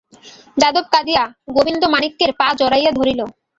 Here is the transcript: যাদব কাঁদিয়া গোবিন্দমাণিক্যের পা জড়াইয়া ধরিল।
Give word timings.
যাদব 0.57 0.85
কাঁদিয়া 0.93 1.23
গোবিন্দমাণিক্যের 1.55 2.31
পা 2.39 2.47
জড়াইয়া 2.59 2.91
ধরিল। 2.97 3.19